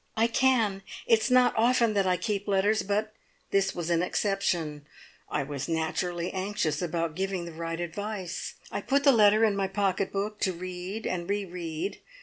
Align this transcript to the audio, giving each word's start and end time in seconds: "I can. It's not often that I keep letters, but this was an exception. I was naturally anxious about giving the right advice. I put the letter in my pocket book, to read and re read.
"I 0.17 0.25
can. 0.25 0.81
It's 1.05 1.29
not 1.29 1.53
often 1.55 1.93
that 1.93 2.07
I 2.07 2.17
keep 2.17 2.47
letters, 2.47 2.81
but 2.81 3.13
this 3.51 3.75
was 3.75 3.91
an 3.91 4.01
exception. 4.01 4.87
I 5.29 5.43
was 5.43 5.69
naturally 5.69 6.31
anxious 6.33 6.81
about 6.81 7.13
giving 7.13 7.45
the 7.45 7.51
right 7.51 7.79
advice. 7.79 8.55
I 8.71 8.81
put 8.81 9.03
the 9.03 9.11
letter 9.11 9.43
in 9.45 9.55
my 9.55 9.67
pocket 9.67 10.11
book, 10.11 10.39
to 10.39 10.53
read 10.53 11.05
and 11.05 11.29
re 11.29 11.45
read. 11.45 11.99